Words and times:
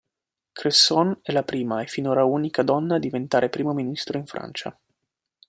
Cresson 0.51 1.19
è 1.21 1.31
la 1.31 1.43
prima, 1.43 1.83
e 1.83 1.85
finora 1.85 2.23
unica, 2.25 2.63
donna 2.63 2.95
a 2.95 2.97
diventare 2.97 3.49
Primo 3.49 3.71
ministro 3.71 4.17
in 4.17 4.25
Francia. 4.25 4.75